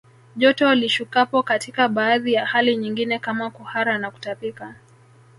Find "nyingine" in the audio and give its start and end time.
2.77-3.19